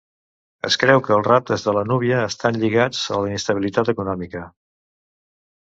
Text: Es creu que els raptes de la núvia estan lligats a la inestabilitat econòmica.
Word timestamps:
Es 0.69 0.77
creu 0.83 1.01
que 1.07 1.13
els 1.17 1.27
raptes 1.27 1.65
de 1.67 1.75
la 1.79 1.83
núvia 1.91 2.23
estan 2.31 2.59
lligats 2.63 3.05
a 3.17 3.21
la 3.21 3.31
inestabilitat 3.33 3.93
econòmica. 3.95 4.47